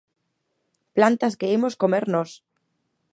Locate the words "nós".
2.13-2.31